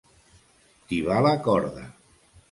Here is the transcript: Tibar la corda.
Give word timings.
Tibar 0.93 1.17
la 1.25 1.33
corda. 1.47 1.85